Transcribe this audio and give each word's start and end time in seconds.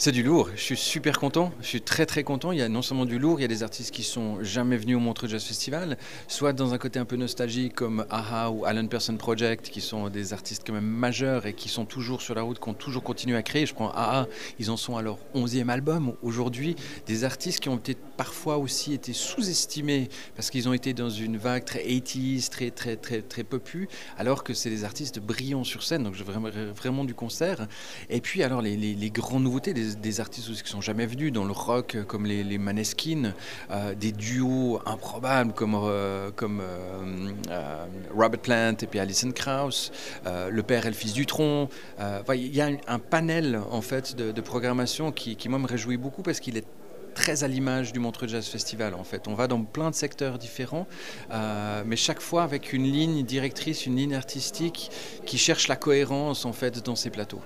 C'est 0.00 0.12
du 0.12 0.22
lourd, 0.22 0.48
je 0.54 0.60
suis 0.60 0.76
super 0.76 1.18
content, 1.18 1.52
je 1.60 1.66
suis 1.66 1.82
très 1.82 2.06
très 2.06 2.22
content. 2.22 2.52
Il 2.52 2.58
y 2.58 2.62
a 2.62 2.68
non 2.68 2.82
seulement 2.82 3.04
du 3.04 3.18
lourd, 3.18 3.40
il 3.40 3.42
y 3.42 3.44
a 3.44 3.48
des 3.48 3.64
artistes 3.64 3.90
qui 3.90 4.04
sont 4.04 4.40
jamais 4.44 4.76
venus 4.76 4.96
au 4.96 5.00
Montreux 5.00 5.26
Jazz 5.26 5.42
Festival, 5.42 5.98
soit 6.28 6.52
dans 6.52 6.72
un 6.72 6.78
côté 6.78 7.00
un 7.00 7.04
peu 7.04 7.16
nostalgique 7.16 7.74
comme 7.74 8.06
AHA 8.08 8.50
ou 8.50 8.64
Alan 8.64 8.86
Person 8.86 9.16
Project, 9.16 9.70
qui 9.70 9.80
sont 9.80 10.08
des 10.08 10.32
artistes 10.32 10.62
quand 10.64 10.72
même 10.72 10.86
majeurs 10.86 11.46
et 11.46 11.52
qui 11.52 11.68
sont 11.68 11.84
toujours 11.84 12.22
sur 12.22 12.36
la 12.36 12.42
route, 12.42 12.60
qui 12.60 12.68
ont 12.68 12.74
toujours 12.74 13.02
continué 13.02 13.36
à 13.36 13.42
créer. 13.42 13.66
Je 13.66 13.74
prends 13.74 13.90
AHA, 13.90 14.28
ils 14.60 14.70
en 14.70 14.76
sont 14.76 14.96
à 14.96 15.02
leur 15.02 15.18
11e 15.34 15.68
album 15.68 16.14
aujourd'hui. 16.22 16.76
Des 17.06 17.24
artistes 17.24 17.58
qui 17.58 17.68
ont 17.68 17.78
peut-être 17.78 17.98
parfois 18.16 18.58
aussi 18.58 18.94
été 18.94 19.12
sous-estimés 19.12 20.10
parce 20.36 20.50
qu'ils 20.50 20.68
ont 20.68 20.74
été 20.74 20.94
dans 20.94 21.10
une 21.10 21.38
vague 21.38 21.64
très 21.64 21.82
80s, 21.82 22.50
très 22.50 22.70
très 22.70 22.94
très 22.94 23.20
très 23.20 23.42
popu, 23.42 23.88
alors 24.16 24.44
que 24.44 24.54
c'est 24.54 24.70
des 24.70 24.84
artistes 24.84 25.18
brillants 25.18 25.64
sur 25.64 25.82
scène. 25.82 26.04
Donc 26.04 26.14
j'ai 26.14 26.22
vraiment, 26.22 26.50
vraiment 26.72 27.04
du 27.04 27.14
concert. 27.14 27.66
Et 28.08 28.20
puis 28.20 28.44
alors 28.44 28.62
les, 28.62 28.76
les, 28.76 28.94
les 28.94 29.10
grandes 29.10 29.42
nouveautés, 29.42 29.74
des 29.96 30.20
artistes 30.20 30.48
aussi 30.50 30.62
qui 30.62 30.70
sont 30.70 30.80
jamais 30.80 31.06
venus 31.06 31.32
dans 31.32 31.44
le 31.44 31.52
rock, 31.52 31.96
comme 32.06 32.26
les, 32.26 32.44
les 32.44 32.58
Maneskin, 32.58 33.32
euh, 33.70 33.94
des 33.94 34.12
duos 34.12 34.80
improbables 34.86 35.52
comme, 35.52 35.74
euh, 35.74 36.30
comme 36.34 36.60
euh, 36.60 37.86
Robert 38.14 38.40
Plant 38.40 38.76
et 38.80 38.86
puis 38.86 38.98
Alison 38.98 39.32
Krauss, 39.32 39.92
le 40.24 40.62
père 40.62 40.86
et 40.86 40.90
le 40.90 40.94
fils 40.94 41.12
du 41.12 41.26
tronc. 41.26 41.68
Il 42.34 42.54
y 42.54 42.60
a 42.60 42.70
un, 42.86 42.98
panel 42.98 43.60
en 43.70 43.80
fait 43.80 44.16
de, 44.16 44.40
programmation 44.40 45.12
qui, 45.12 45.36
qui 45.36 45.48
moi 45.48 45.58
me 45.58 45.66
réjouit 45.66 45.96
beaucoup 45.96 46.22
parce 46.22 46.40
qu'il 46.40 46.56
est 46.56 46.64
très 47.18 47.42
à 47.42 47.48
l'image 47.48 47.92
du 47.92 47.98
Montreux 47.98 48.28
Jazz 48.28 48.46
Festival 48.46 48.94
en 48.94 49.02
fait. 49.02 49.26
On 49.26 49.34
va 49.34 49.48
dans 49.48 49.62
plein 49.64 49.90
de 49.90 49.94
secteurs 49.94 50.38
différents, 50.38 50.86
euh, 51.32 51.82
mais 51.84 51.96
chaque 51.96 52.20
fois 52.20 52.44
avec 52.44 52.72
une 52.72 52.84
ligne 52.84 53.24
directrice, 53.24 53.86
une 53.86 53.96
ligne 53.96 54.14
artistique 54.14 54.90
qui 55.26 55.36
cherche 55.36 55.66
la 55.66 55.74
cohérence 55.74 56.44
en 56.44 56.52
fait 56.52 56.84
dans 56.84 56.94
ces 56.94 57.10
plateaux. 57.10 57.40